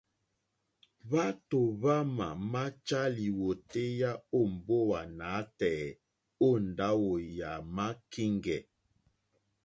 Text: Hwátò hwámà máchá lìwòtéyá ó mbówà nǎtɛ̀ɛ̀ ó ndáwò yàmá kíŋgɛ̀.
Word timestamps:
Hwátò 1.07 1.59
hwámà 1.79 2.27
máchá 2.53 3.01
lìwòtéyá 3.17 4.11
ó 4.37 4.39
mbówà 4.53 4.99
nǎtɛ̀ɛ̀ 5.17 5.97
ó 6.47 6.49
ndáwò 6.67 7.11
yàmá 7.37 7.85
kíŋgɛ̀. 8.11 8.61